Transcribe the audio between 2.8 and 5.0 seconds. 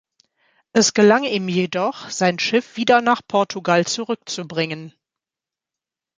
nach Portugal zurückzubringen.